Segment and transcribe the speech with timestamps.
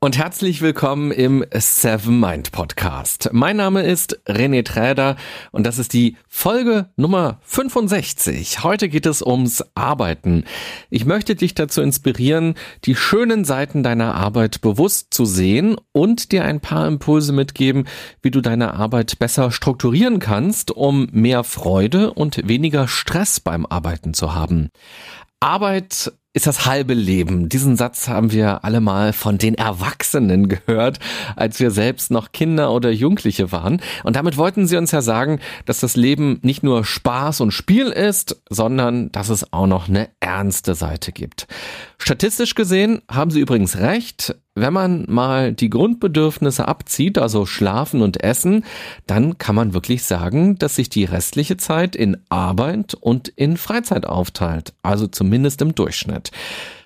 [0.00, 3.30] und herzlich willkommen im Seven Mind Podcast.
[3.32, 5.16] Mein Name ist René Träder
[5.50, 8.62] und das ist die Folge Nummer 65.
[8.62, 10.44] Heute geht es ums Arbeiten.
[10.90, 16.44] Ich möchte dich dazu inspirieren, die schönen Seiten deiner Arbeit bewusst zu sehen und dir
[16.44, 17.84] ein paar Impulse mitgeben,
[18.20, 24.12] wie du deine Arbeit besser strukturieren kannst, um mehr Freude und weniger Stress beim Arbeiten
[24.12, 24.68] zu haben.
[25.40, 27.48] Arbeit ist das halbe Leben.
[27.48, 30.98] Diesen Satz haben wir alle mal von den Erwachsenen gehört,
[31.36, 33.80] als wir selbst noch Kinder oder Jugendliche waren.
[34.02, 37.86] Und damit wollten sie uns ja sagen, dass das Leben nicht nur Spaß und Spiel
[37.86, 41.46] ist, sondern dass es auch noch eine ernste Seite gibt.
[41.98, 44.34] Statistisch gesehen haben sie übrigens recht.
[44.54, 48.64] Wenn man mal die Grundbedürfnisse abzieht, also Schlafen und Essen,
[49.06, 54.06] dann kann man wirklich sagen, dass sich die restliche Zeit in Arbeit und in Freizeit
[54.06, 56.30] aufteilt, also zumindest im Durchschnitt.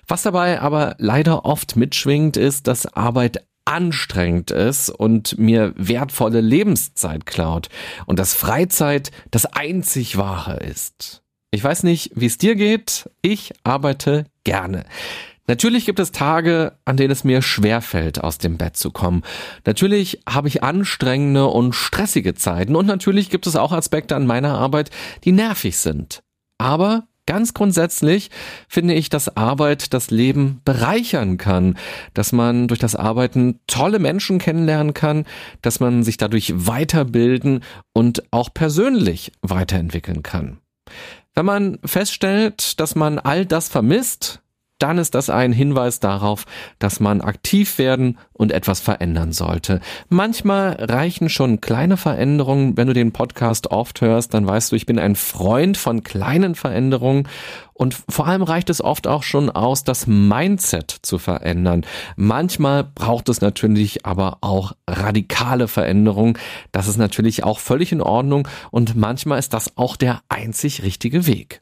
[0.07, 7.25] Was dabei aber leider oft mitschwingt, ist, dass Arbeit anstrengend ist und mir wertvolle Lebenszeit
[7.27, 7.69] klaut
[8.07, 11.21] und dass Freizeit das einzig wahre ist.
[11.51, 14.85] Ich weiß nicht, wie es dir geht, ich arbeite gerne.
[15.47, 19.23] Natürlich gibt es Tage, an denen es mir schwerfällt, aus dem Bett zu kommen.
[19.65, 24.59] Natürlich habe ich anstrengende und stressige Zeiten und natürlich gibt es auch Aspekte an meiner
[24.59, 24.91] Arbeit,
[25.23, 26.21] die nervig sind.
[26.59, 28.29] Aber ganz grundsätzlich
[28.67, 31.79] finde ich, dass Arbeit das Leben bereichern kann,
[32.13, 35.25] dass man durch das Arbeiten tolle Menschen kennenlernen kann,
[35.63, 40.59] dass man sich dadurch weiterbilden und auch persönlich weiterentwickeln kann.
[41.39, 44.41] Wenn man feststellt, dass man all das vermisst,
[44.79, 46.45] dann ist das ein Hinweis darauf,
[46.79, 49.81] dass man aktiv werden und etwas verändern sollte.
[50.07, 52.77] Manchmal reichen schon kleine Veränderungen.
[52.77, 56.55] Wenn du den Podcast oft hörst, dann weißt du, ich bin ein Freund von kleinen
[56.55, 57.27] Veränderungen
[57.73, 61.85] und vor allem reicht es oft auch schon aus, das Mindset zu verändern.
[62.17, 66.37] Manchmal braucht es natürlich aber auch radikale Veränderungen.
[66.73, 71.25] Das ist natürlich auch völlig in Ordnung und manchmal ist das auch der einzig richtige
[71.25, 71.61] Weg.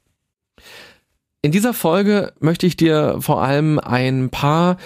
[1.41, 4.77] In dieser Folge möchte ich dir vor allem ein paar,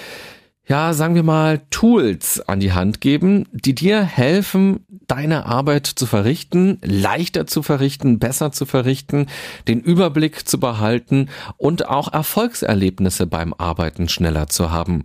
[0.67, 6.05] ja, sagen wir mal, Tools an die Hand geben, die dir helfen, deine Arbeit zu
[6.05, 9.27] verrichten, leichter zu verrichten, besser zu verrichten,
[9.67, 15.03] den Überblick zu behalten und auch Erfolgserlebnisse beim Arbeiten schneller zu haben.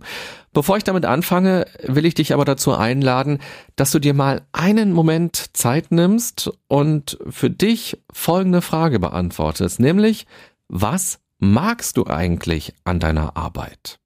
[0.53, 3.39] Bevor ich damit anfange, will ich dich aber dazu einladen,
[3.75, 10.25] dass du dir mal einen Moment Zeit nimmst und für dich folgende Frage beantwortest, nämlich,
[10.67, 13.99] was magst du eigentlich an deiner Arbeit?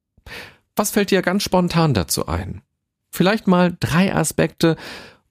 [0.76, 2.62] Was fällt dir ganz spontan dazu ein?
[3.10, 4.78] Vielleicht mal drei Aspekte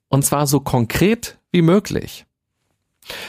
[0.09, 2.27] und zwar so konkret wie möglich.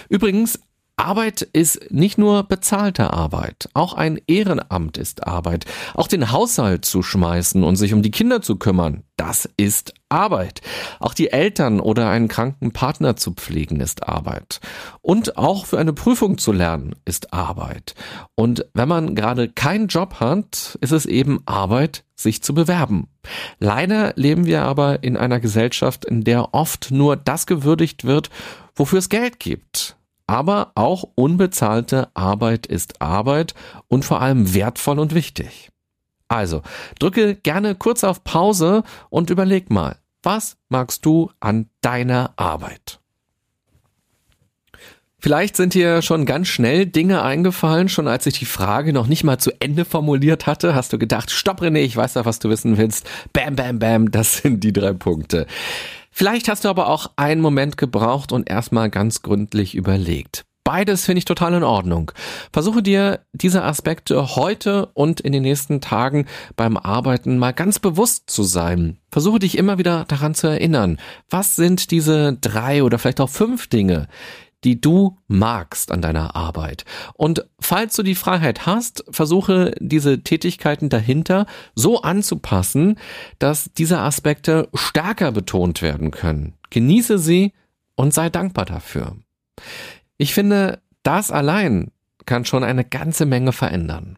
[0.10, 0.60] Übrigens,
[0.98, 5.66] Arbeit ist nicht nur bezahlte Arbeit, auch ein Ehrenamt ist Arbeit.
[5.96, 10.62] Auch den Haushalt zu schmeißen und sich um die Kinder zu kümmern, das ist Arbeit.
[11.00, 14.60] Auch die Eltern oder einen kranken Partner zu pflegen ist Arbeit.
[15.02, 17.96] Und auch für eine Prüfung zu lernen ist Arbeit.
[18.36, 23.08] Und wenn man gerade keinen Job hat, ist es eben Arbeit, sich zu bewerben.
[23.60, 28.30] Leider leben wir aber in einer Gesellschaft, in der oft nur das gewürdigt wird,
[28.76, 29.98] wofür es Geld gibt.
[30.32, 33.54] Aber auch unbezahlte Arbeit ist Arbeit
[33.90, 35.72] und vor allem wertvoll und wichtig.
[36.30, 36.62] Also,
[37.00, 43.02] drücke gerne kurz auf Pause und überleg mal, was magst du an deiner Arbeit?
[45.20, 49.26] Vielleicht sind dir schon ganz schnell Dinge eingefallen, schon als ich die Frage noch nicht
[49.26, 52.48] mal zu Ende formuliert hatte, hast du gedacht, stopp René, ich weiß ja, was du
[52.50, 53.06] wissen willst.
[53.34, 55.46] Bam, bam, bam, das sind die drei Punkte.
[56.12, 60.46] Vielleicht hast du aber auch einen Moment gebraucht und erstmal ganz gründlich überlegt.
[60.64, 62.12] Beides finde ich total in Ordnung.
[62.54, 68.30] Versuche dir diese Aspekte heute und in den nächsten Tagen beim Arbeiten mal ganz bewusst
[68.30, 68.98] zu sein.
[69.10, 71.00] Versuche dich immer wieder daran zu erinnern.
[71.30, 74.08] Was sind diese drei oder vielleicht auch fünf Dinge,
[74.64, 76.86] die du magst an deiner Arbeit.
[77.14, 82.98] Und falls du die Freiheit hast, versuche diese Tätigkeiten dahinter so anzupassen,
[83.40, 86.54] dass diese Aspekte stärker betont werden können.
[86.70, 87.54] Genieße sie
[87.96, 89.16] und sei dankbar dafür.
[90.18, 91.92] Ich finde, das allein
[92.26, 94.18] kann schon eine ganze Menge verändern.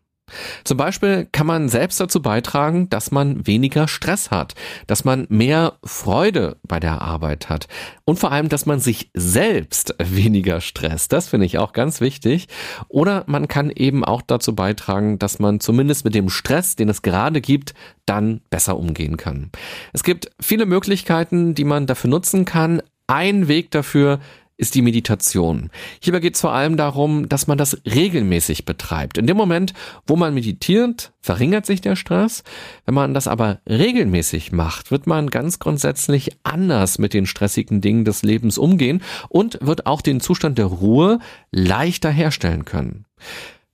[0.64, 4.56] Zum Beispiel kann man selbst dazu beitragen, dass man weniger Stress hat,
[4.88, 7.68] dass man mehr Freude bei der Arbeit hat
[8.06, 11.14] und vor allem, dass man sich selbst weniger stresst.
[11.14, 12.48] Das finde ich auch ganz wichtig.
[12.88, 17.02] Oder man kann eben auch dazu beitragen, dass man zumindest mit dem Stress, den es
[17.02, 17.74] gerade gibt,
[18.06, 19.52] dann besser umgehen kann.
[19.94, 22.82] Es gibt viele Möglichkeiten, die man dafür nutzen kann.
[23.08, 24.20] Ein Weg dafür
[24.58, 25.70] ist die Meditation.
[26.00, 29.18] Hierbei geht es vor allem darum, dass man das regelmäßig betreibt.
[29.18, 29.74] In dem Moment,
[30.06, 32.44] wo man meditiert, verringert sich der Stress.
[32.86, 38.06] Wenn man das aber regelmäßig macht, wird man ganz grundsätzlich anders mit den stressigen Dingen
[38.06, 41.20] des Lebens umgehen und wird auch den Zustand der Ruhe
[41.52, 43.06] leichter herstellen können.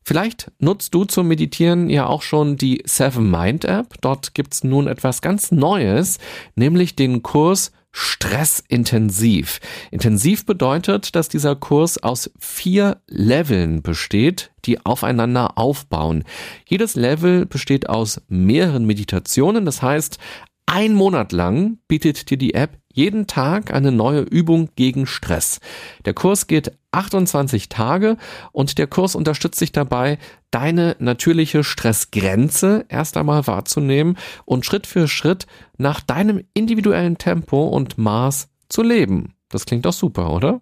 [0.09, 3.93] Vielleicht nutzt du zum Meditieren ja auch schon die Seven Mind App.
[4.01, 6.17] Dort gibt's nun etwas ganz Neues,
[6.55, 9.59] nämlich den Kurs stressintensiv.
[9.91, 16.23] Intensiv bedeutet, dass dieser Kurs aus vier Leveln besteht, die aufeinander aufbauen.
[16.67, 20.19] Jedes Level besteht aus mehreren Meditationen, das heißt,
[20.71, 25.61] ein Monat lang bietet dir die App jeden Tag eine neue Übung gegen Stress.
[26.05, 28.17] Der Kurs geht 28 Tage
[28.51, 30.19] und der Kurs unterstützt dich dabei,
[30.51, 35.47] deine natürliche Stressgrenze erst einmal wahrzunehmen und Schritt für Schritt
[35.79, 39.33] nach deinem individuellen Tempo und Maß zu leben.
[39.49, 40.61] Das klingt doch super, oder?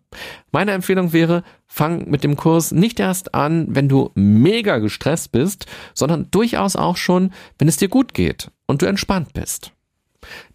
[0.51, 5.65] Meine Empfehlung wäre, fang mit dem Kurs nicht erst an, wenn du mega gestresst bist,
[5.93, 9.73] sondern durchaus auch schon, wenn es dir gut geht und du entspannt bist.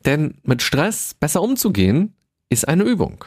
[0.06, 2.14] Denn mit Stress besser umzugehen,
[2.48, 3.24] ist eine Übung.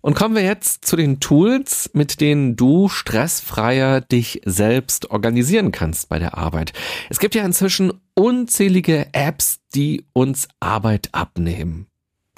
[0.00, 6.08] Und kommen wir jetzt zu den Tools, mit denen du stressfreier dich selbst organisieren kannst
[6.08, 6.72] bei der Arbeit.
[7.08, 11.86] Es gibt ja inzwischen unzählige Apps, die uns Arbeit abnehmen.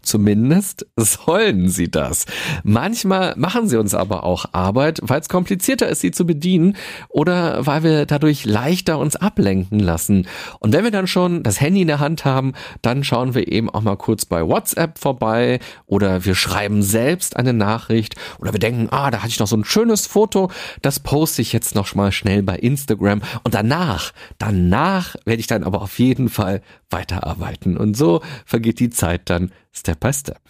[0.07, 2.27] Zumindest sollen sie das.
[2.63, 6.77] Manchmal machen sie uns aber auch Arbeit, weil es komplizierter ist, sie zu bedienen
[7.09, 10.29] oder weil wir dadurch leichter uns ablenken lassen.
[10.61, 13.69] Und wenn wir dann schon das Handy in der Hand haben, dann schauen wir eben
[13.69, 18.87] auch mal kurz bei WhatsApp vorbei oder wir schreiben selbst eine Nachricht oder wir denken,
[18.93, 22.13] ah, da hatte ich noch so ein schönes Foto, das poste ich jetzt noch mal
[22.13, 27.77] schnell bei Instagram und danach, danach werde ich dann aber auf jeden Fall weiterarbeiten.
[27.77, 30.41] Und so vergeht die Zeit dann Step by Step.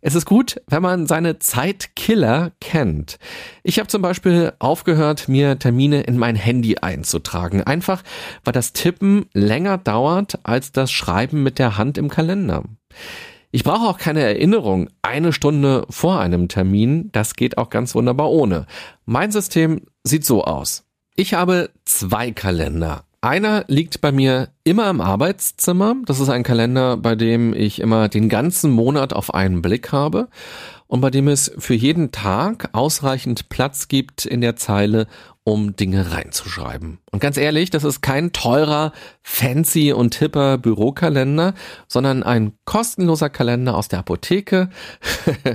[0.00, 3.18] Es ist gut, wenn man seine Zeitkiller kennt.
[3.62, 7.62] Ich habe zum Beispiel aufgehört, mir Termine in mein Handy einzutragen.
[7.62, 8.02] Einfach,
[8.44, 12.64] weil das Tippen länger dauert als das Schreiben mit der Hand im Kalender.
[13.52, 17.10] Ich brauche auch keine Erinnerung eine Stunde vor einem Termin.
[17.12, 18.66] Das geht auch ganz wunderbar ohne.
[19.06, 20.84] Mein System sieht so aus.
[21.16, 23.04] Ich habe zwei Kalender.
[23.22, 25.96] Einer liegt bei mir immer im Arbeitszimmer.
[26.06, 30.28] Das ist ein Kalender, bei dem ich immer den ganzen Monat auf einen Blick habe
[30.86, 35.06] und bei dem es für jeden Tag ausreichend Platz gibt in der Zeile,
[35.44, 36.98] um Dinge reinzuschreiben.
[37.10, 38.92] Und ganz ehrlich, das ist kein teurer,
[39.22, 41.54] fancy und hipper Bürokalender,
[41.88, 44.68] sondern ein kostenloser Kalender aus der Apotheke.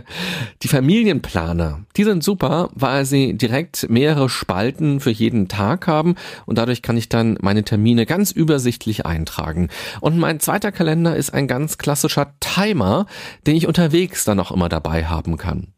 [0.63, 6.15] die Familienplaner, die sind super, weil sie direkt mehrere Spalten für jeden Tag haben
[6.47, 9.69] und dadurch kann ich dann meine Termine ganz übersichtlich eintragen.
[10.01, 13.05] Und mein zweiter Kalender ist ein ganz klassischer Timer,
[13.45, 15.74] den ich unterwegs dann auch immer dabei haben kann.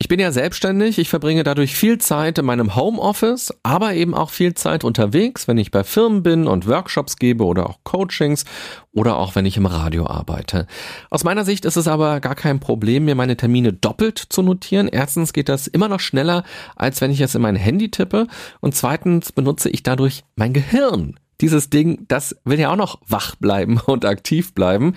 [0.00, 4.30] Ich bin ja selbstständig, ich verbringe dadurch viel Zeit in meinem Homeoffice, aber eben auch
[4.30, 8.44] viel Zeit unterwegs, wenn ich bei Firmen bin und Workshops gebe oder auch Coachings
[8.92, 10.68] oder auch wenn ich im Radio arbeite.
[11.10, 14.86] Aus meiner Sicht ist es aber gar kein Problem, mir meine Termine doppelt zu notieren.
[14.86, 16.44] Erstens geht das immer noch schneller,
[16.76, 18.28] als wenn ich es in mein Handy tippe
[18.60, 23.36] und zweitens benutze ich dadurch mein Gehirn dieses Ding, das will ja auch noch wach
[23.36, 24.94] bleiben und aktiv bleiben.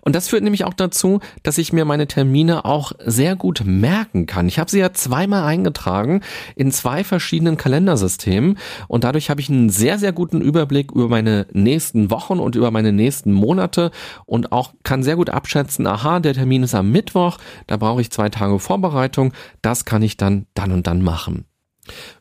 [0.00, 4.26] Und das führt nämlich auch dazu, dass ich mir meine Termine auch sehr gut merken
[4.26, 4.48] kann.
[4.48, 6.20] Ich habe sie ja zweimal eingetragen
[6.56, 8.58] in zwei verschiedenen Kalendersystemen
[8.88, 12.70] und dadurch habe ich einen sehr, sehr guten Überblick über meine nächsten Wochen und über
[12.70, 13.90] meine nächsten Monate
[14.26, 18.10] und auch kann sehr gut abschätzen, aha, der Termin ist am Mittwoch, da brauche ich
[18.10, 19.32] zwei Tage Vorbereitung,
[19.62, 21.46] das kann ich dann dann und dann machen.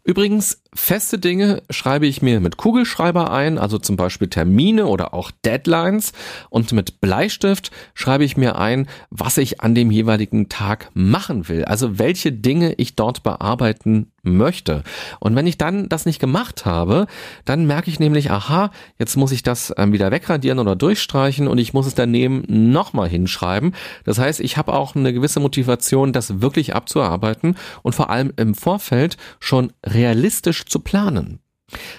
[0.06, 5.32] Übrigens, feste Dinge schreibe ich mir mit Kugelschreiber ein, also zum Beispiel Termine oder auch
[5.46, 6.12] Deadlines.
[6.50, 11.64] Und mit Bleistift schreibe ich mir ein, was ich an dem jeweiligen Tag machen will.
[11.64, 14.84] Also welche Dinge ich dort bearbeiten möchte.
[15.20, 17.08] Und wenn ich dann das nicht gemacht habe,
[17.44, 21.58] dann merke ich nämlich, aha, jetzt muss ich das ähm, wieder wegradieren oder durchstreichen und
[21.58, 23.76] ich muss es daneben nochmal hinschreiben.
[24.06, 28.56] Das heißt, ich habe auch eine gewisse Motivation, das wirklich abzuarbeiten und vor allem im
[28.56, 31.40] Vorfeld schon realistisch zu planen.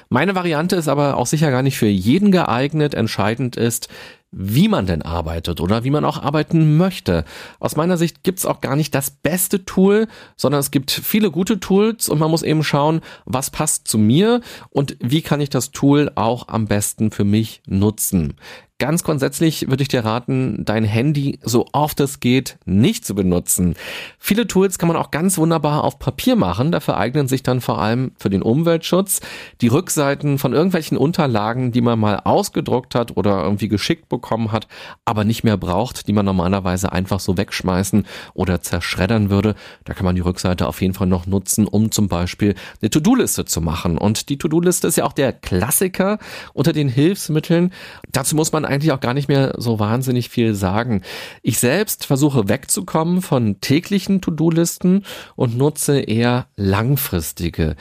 [0.08, 2.94] Meine Variante ist aber auch sicher gar nicht für jeden geeignet.
[2.94, 3.88] Entscheidend ist,
[4.30, 7.24] wie man denn arbeitet oder wie man auch arbeiten möchte.
[7.60, 11.60] Aus meiner Sicht gibt's auch gar nicht das beste Tool, sondern es gibt viele gute
[11.60, 15.70] Tools und man muss eben schauen, was passt zu mir und wie kann ich das
[15.70, 18.34] Tool auch am besten für mich nutzen.
[18.80, 23.76] Ganz grundsätzlich würde ich dir raten, dein Handy so oft es geht nicht zu benutzen.
[24.18, 26.72] Viele Tools kann man auch ganz wunderbar auf Papier machen.
[26.72, 29.20] Dafür eignen sich dann vor allem für den Umweltschutz
[29.60, 34.66] die Rückseiten von irgendwelchen Unterlagen, die man mal ausgedruckt hat oder irgendwie geschickt bekommen hat,
[35.04, 38.04] aber nicht mehr braucht, die man normalerweise einfach so wegschmeißen
[38.34, 39.54] oder zerschreddern würde.
[39.84, 43.44] Da kann man die Rückseite auf jeden Fall noch nutzen, um zum Beispiel eine To-Do-Liste
[43.44, 43.98] zu machen.
[43.98, 46.18] Und die To-Do-Liste ist ja auch der Klassiker
[46.54, 47.72] unter den Hilfsmitteln.
[48.10, 51.02] Dazu muss man man eigentlich auch gar nicht mehr so wahnsinnig viel sagen.
[51.42, 55.04] Ich selbst versuche wegzukommen von täglichen To-Do-Listen
[55.36, 57.76] und nutze eher langfristige.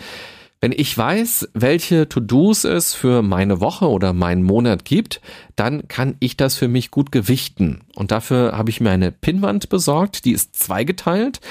[0.59, 5.19] Wenn ich weiß, welche To-Dos es für meine Woche oder meinen Monat gibt,
[5.57, 7.81] dann kann ich das für mich gut gewichten.
[7.95, 11.41] Und dafür habe ich mir eine Pinnwand besorgt, die ist zweigeteilt.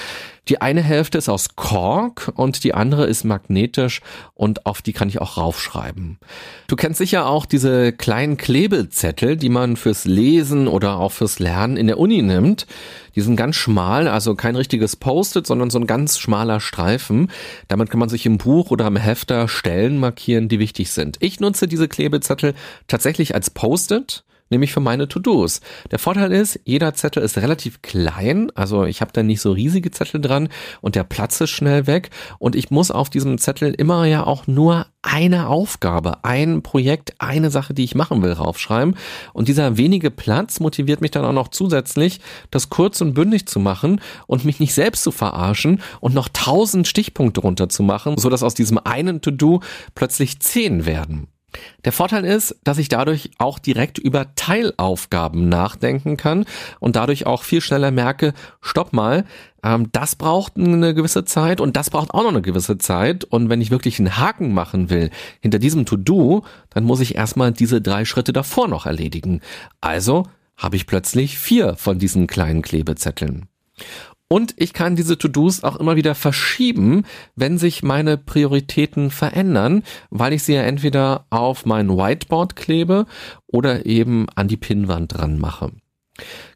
[0.49, 4.01] Die eine Hälfte ist aus Kork und die andere ist magnetisch
[4.33, 6.19] und auf die kann ich auch raufschreiben.
[6.67, 11.77] Du kennst sicher auch diese kleinen Klebezettel, die man fürs Lesen oder auch fürs Lernen
[11.77, 12.67] in der Uni nimmt.
[13.15, 17.31] Die sind ganz schmal, also kein richtiges Post-it, sondern so ein ganz schmaler Streifen.
[17.69, 21.17] Damit kann man sich im Buch oder im Hefter Stellen markieren, die wichtig sind.
[21.21, 22.53] Ich nutze diese Klebezettel
[22.87, 25.59] tatsächlich als Post-it nämlich für meine To-Dos.
[25.91, 29.91] Der Vorteil ist, jeder Zettel ist relativ klein, also ich habe da nicht so riesige
[29.91, 30.49] Zettel dran
[30.81, 34.47] und der Platz ist schnell weg und ich muss auf diesem Zettel immer ja auch
[34.47, 38.95] nur eine Aufgabe, ein Projekt, eine Sache, die ich machen will, raufschreiben.
[39.33, 43.59] Und dieser wenige Platz motiviert mich dann auch noch zusätzlich, das kurz und bündig zu
[43.59, 48.55] machen und mich nicht selbst zu verarschen und noch tausend Stichpunkte runterzumachen, so dass aus
[48.55, 49.59] diesem einen To-Do
[49.93, 51.27] plötzlich zehn werden.
[51.85, 56.45] Der Vorteil ist, dass ich dadurch auch direkt über Teilaufgaben nachdenken kann
[56.79, 59.25] und dadurch auch viel schneller merke, stopp mal,
[59.63, 63.23] ähm, das braucht eine gewisse Zeit und das braucht auch noch eine gewisse Zeit.
[63.23, 67.51] Und wenn ich wirklich einen Haken machen will hinter diesem To-Do, dann muss ich erstmal
[67.51, 69.41] diese drei Schritte davor noch erledigen.
[69.81, 73.47] Also habe ich plötzlich vier von diesen kleinen Klebezetteln.
[74.29, 77.03] Und ich kann diese To-Dos auch immer wieder verschieben,
[77.35, 83.05] wenn sich meine Prioritäten verändern, weil ich sie ja entweder auf mein Whiteboard klebe
[83.45, 85.71] oder eben an die Pinnwand dran mache.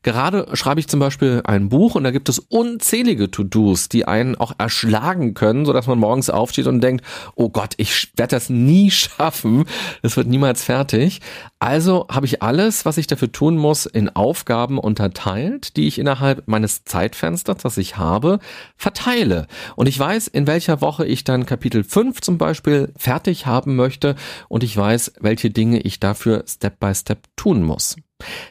[0.04, 4.36] Gerade schreibe ich zum Beispiel ein Buch und da gibt es unzählige To-Dos, die einen
[4.36, 7.04] auch erschlagen können, so dass man morgens aufsteht und denkt,
[7.36, 9.66] oh Gott, ich werde das nie schaffen,
[10.04, 11.22] das wird niemals fertig.
[11.60, 16.48] Also habe ich alles, was ich dafür tun muss, in Aufgaben unterteilt, die ich innerhalb
[16.48, 18.40] meines Zeitfensters, das ich habe,
[18.76, 19.48] verteile.
[19.76, 24.16] Und ich weiß, in welcher Woche ich dann Kapitel 5 zum Beispiel fertig haben möchte
[24.50, 27.96] und ich weiß, welche Dinge ich dafür Step by Step tun muss.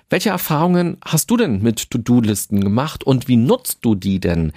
[0.08, 4.52] Welche Erfahrungen hast du denn mit To-Do-Listen gemacht und wie nutzt du die denn?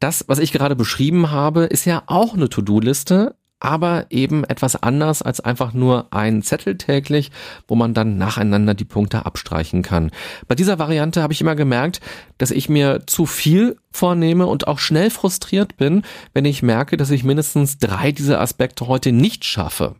[0.00, 5.20] Das, was ich gerade beschrieben habe, ist ja auch eine To-Do-Liste, aber eben etwas anders
[5.20, 7.30] als einfach nur ein Zettel täglich,
[7.68, 10.10] wo man dann nacheinander die Punkte abstreichen kann.
[10.48, 12.00] Bei dieser Variante habe ich immer gemerkt,
[12.38, 16.02] dass ich mir zu viel vornehme und auch schnell frustriert bin,
[16.32, 19.96] wenn ich merke, dass ich mindestens drei dieser Aspekte heute nicht schaffe.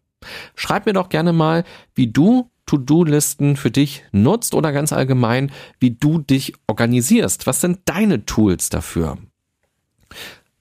[0.55, 1.65] Schreib mir doch gerne mal,
[1.95, 5.51] wie du To-Do-Listen für dich nutzt oder ganz allgemein,
[5.81, 7.49] wie du dich organisierst.
[7.49, 9.19] Was sind deine Tools dafür?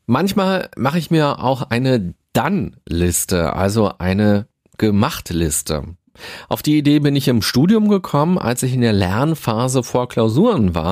[0.07, 4.47] Manchmal mache ich mir auch eine Dann-Liste, also eine
[4.79, 5.83] Gemacht-Liste.
[6.47, 10.75] Auf die Idee bin ich im Studium gekommen, als ich in der Lernphase vor Klausuren
[10.75, 10.89] war.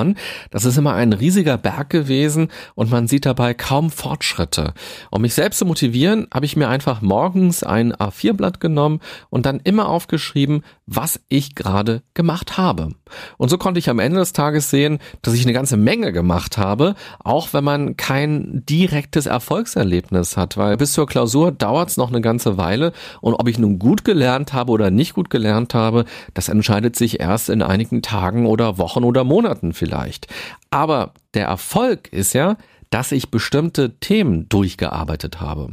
[0.51, 4.73] Das ist immer ein riesiger Berg gewesen und man sieht dabei kaum Fortschritte.
[5.09, 9.59] Um mich selbst zu motivieren, habe ich mir einfach morgens ein A4-Blatt genommen und dann
[9.63, 12.89] immer aufgeschrieben, was ich gerade gemacht habe.
[13.37, 16.57] Und so konnte ich am Ende des Tages sehen, dass ich eine ganze Menge gemacht
[16.57, 22.09] habe, auch wenn man kein direktes Erfolgserlebnis hat, weil bis zur Klausur dauert es noch
[22.09, 26.05] eine ganze Weile und ob ich nun gut gelernt habe oder nicht gut gelernt habe,
[26.35, 30.27] das entscheidet sich erst in einigen Tagen oder Wochen oder Monaten vielleicht.
[30.69, 32.55] Aber der Erfolg ist ja,
[32.91, 35.69] dass ich bestimmte Themen durchgearbeitet habe.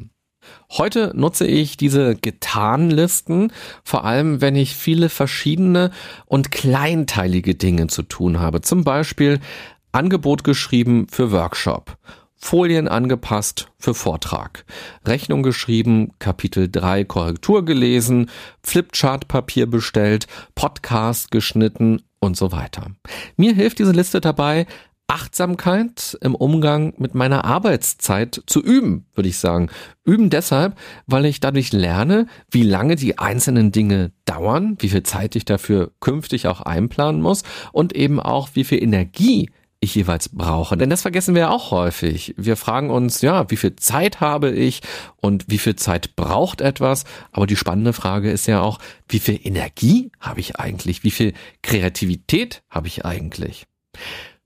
[0.72, 3.52] Heute nutze ich diese Getan-Listen,
[3.84, 5.90] vor allem wenn ich viele verschiedene
[6.24, 8.62] und kleinteilige Dinge zu tun habe.
[8.62, 9.40] Zum Beispiel
[9.92, 11.98] Angebot geschrieben für Workshop
[12.44, 14.66] Folien angepasst für Vortrag,
[15.06, 18.28] Rechnung geschrieben, Kapitel 3 Korrektur gelesen,
[18.62, 22.90] Flipchart-Papier bestellt, Podcast geschnitten und so weiter.
[23.38, 24.66] Mir hilft diese Liste dabei,
[25.06, 29.70] Achtsamkeit im Umgang mit meiner Arbeitszeit zu üben, würde ich sagen.
[30.04, 35.34] Üben deshalb, weil ich dadurch lerne, wie lange die einzelnen Dinge dauern, wie viel Zeit
[35.34, 39.48] ich dafür künftig auch einplanen muss und eben auch, wie viel Energie
[39.84, 40.76] ich jeweils brauche.
[40.76, 42.34] Denn das vergessen wir ja auch häufig.
[42.36, 44.80] Wir fragen uns, ja, wie viel Zeit habe ich
[45.16, 47.04] und wie viel Zeit braucht etwas?
[47.32, 51.04] Aber die spannende Frage ist ja auch, wie viel Energie habe ich eigentlich?
[51.04, 53.66] Wie viel Kreativität habe ich eigentlich?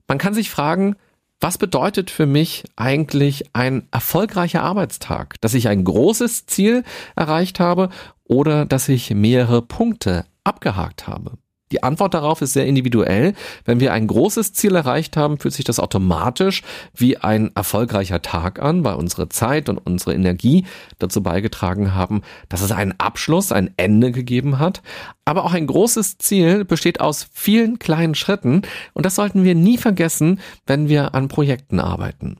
[0.07, 0.95] Man kann sich fragen,
[1.41, 5.39] was bedeutet für mich eigentlich ein erfolgreicher Arbeitstag?
[5.41, 6.83] Dass ich ein großes Ziel
[7.15, 7.89] erreicht habe
[8.25, 11.37] oder dass ich mehrere Punkte abgehakt habe?
[11.71, 13.33] Die Antwort darauf ist sehr individuell.
[13.63, 16.63] Wenn wir ein großes Ziel erreicht haben, fühlt sich das automatisch
[16.95, 20.65] wie ein erfolgreicher Tag an, weil unsere Zeit und unsere Energie
[20.97, 24.81] dazu beigetragen haben, dass es einen Abschluss, ein Ende gegeben hat.
[25.25, 29.77] Aber auch ein großes Ziel besteht aus vielen kleinen Schritten und das sollten wir nie
[29.77, 32.37] vergessen, wenn wir an Projekten arbeiten.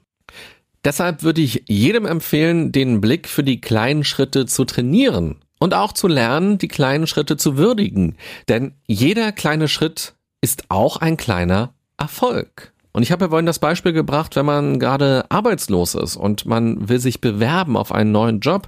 [0.84, 5.92] Deshalb würde ich jedem empfehlen, den Blick für die kleinen Schritte zu trainieren und auch
[5.92, 8.16] zu lernen, die kleinen Schritte zu würdigen.
[8.48, 12.74] Denn jeder kleine Schritt ist auch ein kleiner Erfolg.
[12.92, 16.90] Und ich habe ja vorhin das Beispiel gebracht, wenn man gerade arbeitslos ist und man
[16.90, 18.68] will sich bewerben auf einen neuen Job,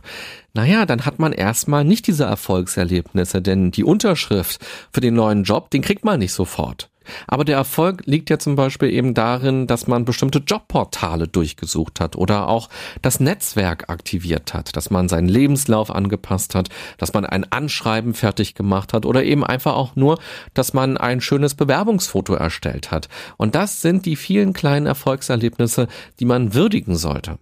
[0.54, 5.72] naja, dann hat man erstmal nicht diese Erfolgserlebnisse, denn die Unterschrift für den neuen Job,
[5.72, 6.92] den kriegt man nicht sofort.
[7.28, 12.16] Aber der Erfolg liegt ja zum Beispiel eben darin, dass man bestimmte Jobportale durchgesucht hat
[12.16, 12.70] oder auch
[13.02, 18.56] das Netzwerk aktiviert hat, dass man seinen Lebenslauf angepasst hat, dass man ein Anschreiben fertig
[18.56, 20.20] gemacht hat oder eben einfach auch nur,
[20.54, 23.10] dass man ein schönes Bewerbungsfoto erstellt hat.
[23.38, 25.88] Und das sind die vielen kleinen Erfolgserlebnisse,
[26.20, 27.38] die man würdigen sollte.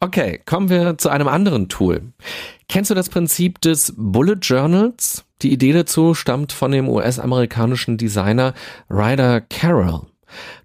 [0.00, 2.12] Okay, kommen wir zu einem anderen Tool.
[2.68, 5.24] Kennst du das Prinzip des Bullet Journals?
[5.42, 8.54] Die Idee dazu stammt von dem US-amerikanischen Designer
[8.88, 10.02] Ryder Carroll.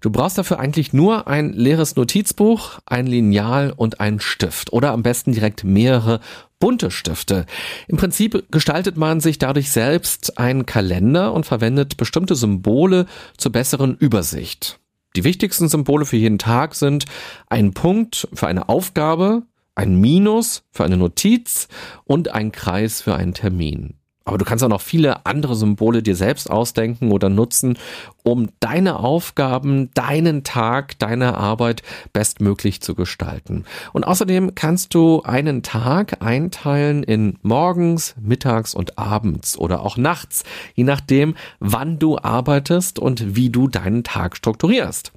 [0.00, 5.02] Du brauchst dafür eigentlich nur ein leeres Notizbuch, ein Lineal und einen Stift oder am
[5.02, 6.20] besten direkt mehrere
[6.58, 7.46] bunte Stifte.
[7.88, 13.96] Im Prinzip gestaltet man sich dadurch selbst einen Kalender und verwendet bestimmte Symbole zur besseren
[13.96, 14.78] Übersicht.
[15.16, 17.06] Die wichtigsten Symbole für jeden Tag sind
[17.48, 19.44] ein Punkt für eine Aufgabe,
[19.74, 21.68] ein Minus für eine Notiz
[22.04, 23.98] und ein Kreis für einen Termin.
[24.26, 27.78] Aber du kannst auch noch viele andere Symbole dir selbst ausdenken oder nutzen,
[28.24, 33.64] um deine Aufgaben, deinen Tag, deine Arbeit bestmöglich zu gestalten.
[33.92, 40.42] Und außerdem kannst du einen Tag einteilen in morgens, mittags und abends oder auch nachts,
[40.74, 45.12] je nachdem, wann du arbeitest und wie du deinen Tag strukturierst.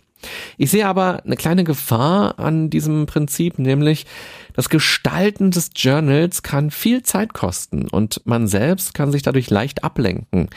[0.58, 4.06] Ich sehe aber eine kleine Gefahr an diesem Prinzip, nämlich
[4.54, 9.84] das Gestalten des Journals kann viel Zeit kosten und man selbst kann sich dadurch leicht
[9.84, 10.50] ablenken.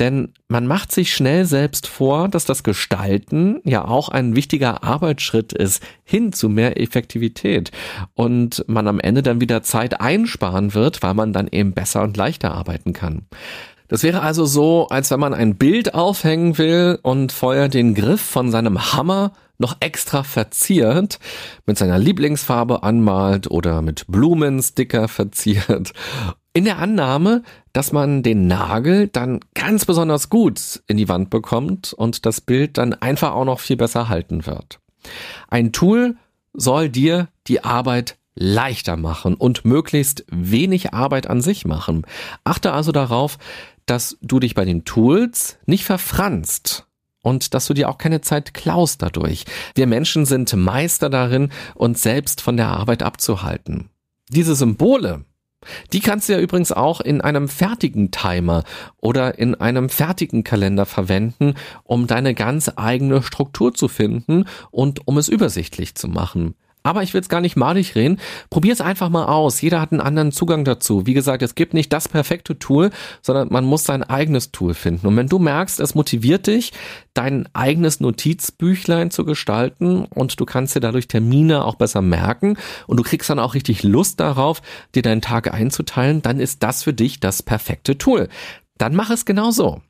[0.00, 5.52] Denn man macht sich schnell selbst vor, dass das Gestalten ja auch ein wichtiger Arbeitsschritt
[5.52, 7.70] ist hin zu mehr Effektivität
[8.14, 12.16] und man am Ende dann wieder Zeit einsparen wird, weil man dann eben besser und
[12.16, 13.26] leichter arbeiten kann.
[13.90, 18.20] Das wäre also so, als wenn man ein Bild aufhängen will und vorher den Griff
[18.20, 21.18] von seinem Hammer noch extra verziert,
[21.66, 25.92] mit seiner Lieblingsfarbe anmalt oder mit Blumensticker verziert.
[26.52, 31.92] In der Annahme, dass man den Nagel dann ganz besonders gut in die Wand bekommt
[31.92, 34.78] und das Bild dann einfach auch noch viel besser halten wird.
[35.48, 36.16] Ein Tool
[36.52, 42.06] soll dir die Arbeit leichter machen und möglichst wenig Arbeit an sich machen.
[42.44, 43.36] Achte also darauf,
[43.90, 46.86] dass du dich bei den Tools nicht verfranst
[47.22, 49.46] und dass du dir auch keine Zeit klaust dadurch.
[49.74, 53.90] Wir Menschen sind Meister darin, uns selbst von der Arbeit abzuhalten.
[54.28, 55.24] Diese Symbole,
[55.92, 58.62] die kannst du ja übrigens auch in einem fertigen Timer
[58.96, 65.18] oder in einem fertigen Kalender verwenden, um deine ganz eigene Struktur zu finden und um
[65.18, 66.54] es übersichtlich zu machen.
[66.82, 68.18] Aber ich will es gar nicht malig reden.
[68.48, 69.60] Probier es einfach mal aus.
[69.60, 71.06] Jeder hat einen anderen Zugang dazu.
[71.06, 72.90] Wie gesagt, es gibt nicht das perfekte Tool,
[73.22, 75.06] sondern man muss sein eigenes Tool finden.
[75.06, 76.72] Und wenn du merkst, es motiviert dich,
[77.14, 82.96] dein eigenes Notizbüchlein zu gestalten und du kannst dir dadurch Termine auch besser merken und
[82.96, 84.62] du kriegst dann auch richtig Lust darauf,
[84.94, 88.28] dir deinen Tag einzuteilen, dann ist das für dich das perfekte Tool.
[88.78, 89.82] Dann mach es genauso.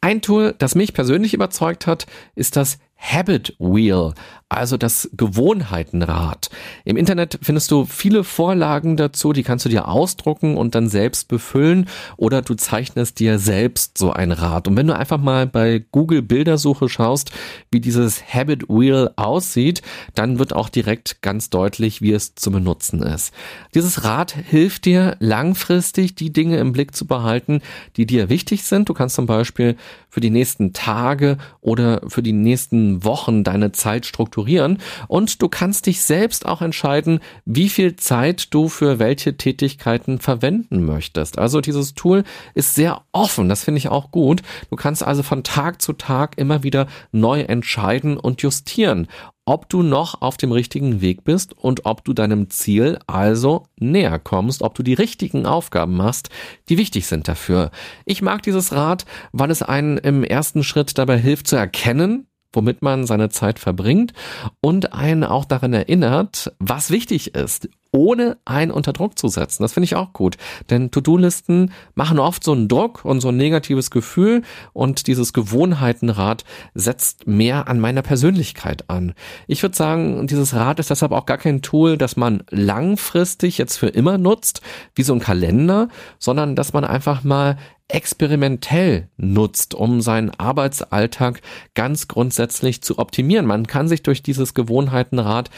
[0.00, 2.06] Ein Tool, das mich persönlich überzeugt hat,
[2.36, 4.12] ist das Habit Wheel,
[4.48, 6.48] also das Gewohnheitenrad.
[6.86, 11.28] Im Internet findest du viele Vorlagen dazu, die kannst du dir ausdrucken und dann selbst
[11.28, 14.66] befüllen oder du zeichnest dir selbst so ein Rad.
[14.66, 17.30] Und wenn du einfach mal bei Google Bildersuche schaust,
[17.70, 19.82] wie dieses Habit Wheel aussieht,
[20.14, 23.34] dann wird auch direkt ganz deutlich, wie es zu benutzen ist.
[23.74, 27.60] Dieses Rad hilft dir langfristig die Dinge im Blick zu behalten,
[27.98, 28.88] die dir wichtig sind.
[28.88, 29.76] Du kannst zum Beispiel
[30.08, 35.48] für die nächsten Tage oder für die nächsten Wochen deine Zeit strukturieren strukturieren und du
[35.48, 41.38] kannst dich selbst auch entscheiden, wie viel Zeit du für welche Tätigkeiten verwenden möchtest.
[41.38, 42.24] Also dieses Tool
[42.54, 44.42] ist sehr offen, das finde ich auch gut.
[44.70, 49.08] Du kannst also von Tag zu Tag immer wieder neu entscheiden und justieren,
[49.44, 54.18] ob du noch auf dem richtigen Weg bist und ob du deinem Ziel also näher
[54.18, 56.28] kommst, ob du die richtigen Aufgaben machst,
[56.68, 57.70] die wichtig sind dafür.
[58.04, 62.82] Ich mag dieses Rad, weil es einen im ersten Schritt dabei hilft zu erkennen, womit
[62.82, 64.12] man seine Zeit verbringt
[64.60, 69.62] und einen auch daran erinnert, was wichtig ist, ohne einen unter Druck zu setzen.
[69.62, 70.36] Das finde ich auch gut.
[70.70, 76.44] Denn To-Do-Listen machen oft so einen Druck und so ein negatives Gefühl und dieses Gewohnheitenrad
[76.74, 79.14] setzt mehr an meiner Persönlichkeit an.
[79.46, 83.76] Ich würde sagen, dieses Rad ist deshalb auch gar kein Tool, das man langfristig jetzt
[83.76, 84.60] für immer nutzt,
[84.94, 87.56] wie so ein Kalender, sondern dass man einfach mal
[87.88, 91.40] experimentell nutzt, um seinen Arbeitsalltag
[91.74, 93.46] ganz grundsätzlich zu optimieren.
[93.46, 95.48] Man kann sich durch dieses Gewohnheitenrad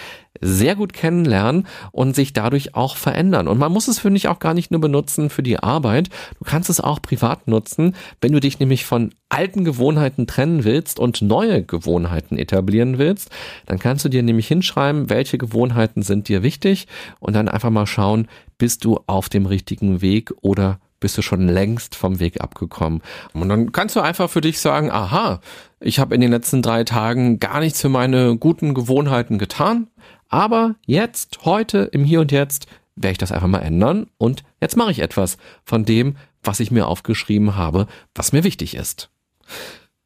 [0.41, 3.49] sehr gut kennenlernen und sich dadurch auch verändern.
[3.49, 6.09] Und man muss es, finde ich, auch gar nicht nur benutzen für die Arbeit.
[6.39, 11.01] Du kannst es auch privat nutzen, wenn du dich nämlich von alten Gewohnheiten trennen willst
[11.01, 13.31] und neue Gewohnheiten etablieren willst.
[13.67, 16.87] Dann kannst du dir nämlich hinschreiben, welche Gewohnheiten sind dir wichtig
[17.19, 21.49] und dann einfach mal schauen, bist du auf dem richtigen Weg oder bist du schon
[21.49, 23.03] längst vom Weg abgekommen.
[23.33, 25.41] Und dann kannst du einfach für dich sagen, aha,
[25.81, 29.89] ich habe in den letzten drei Tagen gar nichts für meine guten Gewohnheiten getan,
[30.29, 34.77] aber jetzt, heute, im Hier und Jetzt, werde ich das einfach mal ändern und jetzt
[34.77, 39.11] mache ich etwas von dem, was ich mir aufgeschrieben habe, was mir wichtig ist.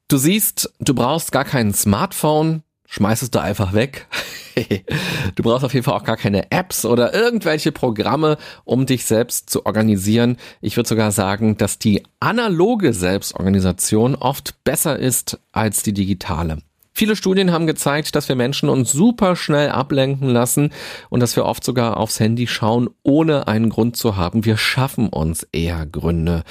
[0.08, 2.62] Du siehst, du brauchst gar kein Smartphone,
[2.94, 4.06] schmeißt es da einfach weg.
[5.34, 9.50] du brauchst auf jeden Fall auch gar keine Apps oder irgendwelche Programme, um dich selbst
[9.50, 10.36] zu organisieren.
[10.60, 16.58] Ich würde sogar sagen, dass die analoge Selbstorganisation oft besser ist als die digitale.
[16.96, 20.70] Viele Studien haben gezeigt, dass wir Menschen uns super schnell ablenken lassen
[21.10, 24.44] und dass wir oft sogar aufs Handy schauen, ohne einen Grund zu haben.
[24.44, 26.44] Wir schaffen uns eher Gründe.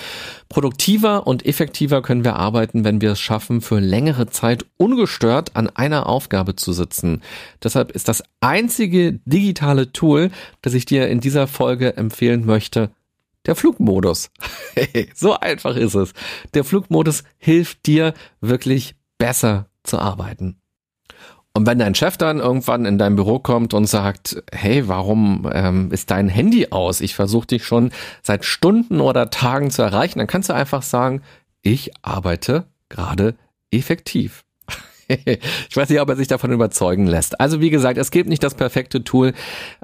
[0.50, 5.70] Produktiver und effektiver können wir arbeiten, wenn wir es schaffen, für längere Zeit ungestört an
[5.70, 7.22] einer Aufgabe zu sitzen.
[7.64, 10.30] Deshalb ist das einzige digitale Tool,
[10.62, 12.90] das ich dir in dieser Folge empfehlen möchte,
[13.46, 14.30] der Flugmodus.
[15.16, 16.12] so einfach ist es.
[16.54, 20.58] Der Flugmodus hilft dir wirklich besser zu arbeiten.
[21.56, 25.92] Und wenn dein Chef dann irgendwann in dein Büro kommt und sagt, hey, warum ähm,
[25.92, 27.00] ist dein Handy aus?
[27.00, 27.92] Ich versuche dich schon
[28.24, 31.22] seit Stunden oder Tagen zu erreichen, dann kannst du einfach sagen,
[31.62, 33.36] ich arbeite gerade
[33.72, 34.44] effektiv.
[35.26, 37.40] ich weiß nicht, ob er sich davon überzeugen lässt.
[37.40, 39.34] Also wie gesagt, es gibt nicht das perfekte Tool.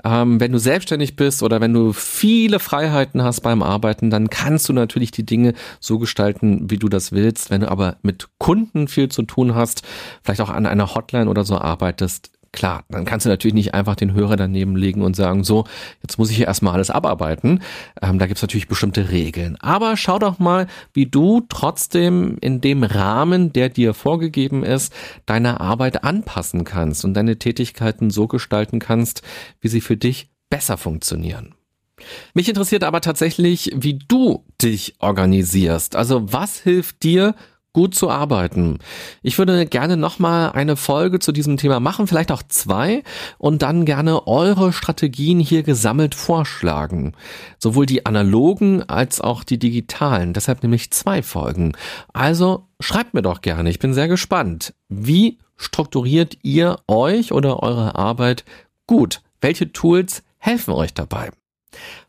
[0.03, 4.69] Ähm, wenn du selbstständig bist oder wenn du viele Freiheiten hast beim Arbeiten, dann kannst
[4.69, 7.51] du natürlich die Dinge so gestalten, wie du das willst.
[7.51, 9.83] Wenn du aber mit Kunden viel zu tun hast,
[10.23, 13.95] vielleicht auch an einer Hotline oder so arbeitest, Klar, dann kannst du natürlich nicht einfach
[13.95, 15.65] den Hörer daneben legen und sagen, so,
[16.01, 17.61] jetzt muss ich hier erstmal alles abarbeiten.
[18.01, 19.55] Ähm, da gibt's natürlich bestimmte Regeln.
[19.59, 24.93] Aber schau doch mal, wie du trotzdem in dem Rahmen, der dir vorgegeben ist,
[25.27, 29.21] deine Arbeit anpassen kannst und deine Tätigkeiten so gestalten kannst,
[29.61, 31.53] wie sie für dich besser funktionieren.
[32.33, 35.95] Mich interessiert aber tatsächlich, wie du dich organisierst.
[35.95, 37.35] Also was hilft dir,
[37.73, 38.79] gut zu arbeiten.
[39.21, 43.03] Ich würde gerne nochmal eine Folge zu diesem Thema machen, vielleicht auch zwei,
[43.37, 47.13] und dann gerne eure Strategien hier gesammelt vorschlagen.
[47.59, 50.33] Sowohl die analogen als auch die digitalen.
[50.33, 51.73] Deshalb nämlich zwei Folgen.
[52.13, 53.69] Also schreibt mir doch gerne.
[53.69, 54.73] Ich bin sehr gespannt.
[54.87, 58.45] Wie strukturiert ihr euch oder eure Arbeit
[58.87, 59.21] gut?
[59.41, 61.29] Welche Tools helfen euch dabei?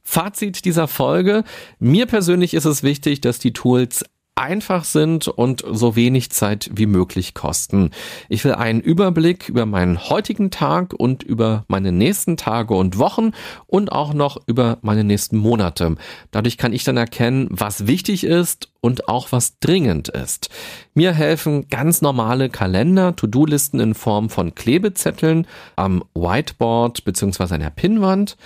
[0.02, 1.44] Fazit dieser Folge.
[1.78, 6.86] Mir persönlich ist es wichtig, dass die Tools einfach sind und so wenig Zeit wie
[6.86, 7.90] möglich kosten.
[8.28, 13.32] Ich will einen Überblick über meinen heutigen Tag und über meine nächsten Tage und Wochen
[13.66, 15.96] und auch noch über meine nächsten Monate.
[16.30, 20.48] Dadurch kann ich dann erkennen, was wichtig ist und auch was dringend ist.
[20.94, 27.02] Mir helfen ganz normale Kalender, To-Do-Listen in Form von Klebezetteln am Whiteboard
[27.40, 28.36] an der Pinnwand,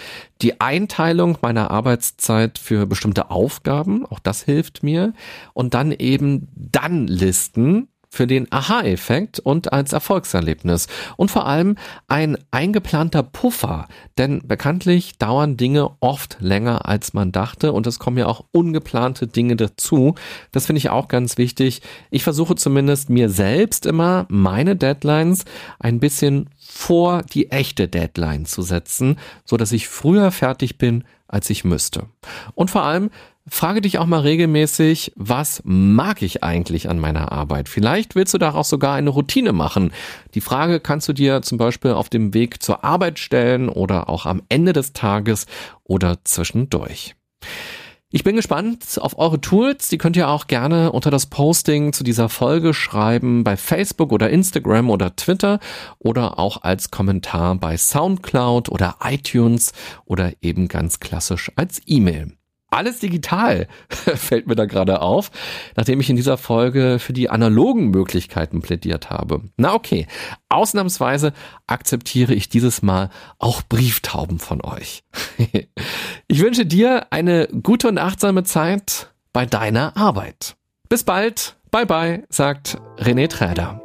[0.42, 5.12] die Einteilung meiner Arbeitszeit für bestimmte Aufgaben, auch das hilft mir,
[5.52, 10.86] und dann eben Dann-Listen, für den Aha-Effekt und als Erfolgserlebnis.
[11.16, 17.72] Und vor allem ein eingeplanter Puffer, denn bekanntlich dauern Dinge oft länger, als man dachte
[17.72, 20.14] und es kommen ja auch ungeplante Dinge dazu.
[20.52, 21.82] Das finde ich auch ganz wichtig.
[22.10, 25.44] Ich versuche zumindest mir selbst immer meine Deadlines
[25.78, 31.50] ein bisschen vor die echte Deadline zu setzen, so dass ich früher fertig bin, als
[31.50, 32.06] ich müsste.
[32.54, 33.10] Und vor allem
[33.46, 37.68] frage dich auch mal regelmäßig, was mag ich eigentlich an meiner Arbeit?
[37.68, 39.92] Vielleicht willst du daraus sogar eine Routine machen.
[40.34, 44.26] Die Frage kannst du dir zum Beispiel auf dem Weg zur Arbeit stellen oder auch
[44.26, 45.46] am Ende des Tages
[45.84, 47.14] oder zwischendurch.
[48.10, 49.88] Ich bin gespannt auf eure Tools.
[49.88, 54.30] Die könnt ihr auch gerne unter das Posting zu dieser Folge schreiben bei Facebook oder
[54.30, 55.58] Instagram oder Twitter
[55.98, 59.72] oder auch als Kommentar bei SoundCloud oder iTunes
[60.04, 62.36] oder eben ganz klassisch als E-Mail.
[62.74, 65.30] Alles digital fällt mir da gerade auf,
[65.76, 69.42] nachdem ich in dieser Folge für die analogen Möglichkeiten plädiert habe.
[69.56, 70.08] Na okay,
[70.48, 71.32] ausnahmsweise
[71.68, 75.04] akzeptiere ich dieses Mal auch Brieftauben von euch.
[76.26, 80.56] ich wünsche dir eine gute und achtsame Zeit bei deiner Arbeit.
[80.88, 83.83] Bis bald, bye bye, sagt René Träder.